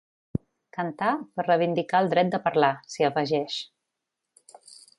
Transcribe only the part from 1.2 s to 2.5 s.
per reivindicar el dret de